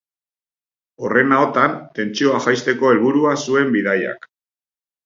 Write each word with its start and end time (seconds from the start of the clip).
Horren 1.03 1.35
ahotan, 1.39 1.75
tentsioa 1.99 2.41
jaisteko 2.47 2.93
helburua 2.95 3.39
zuen 3.47 3.75
bidaiak. 3.79 4.33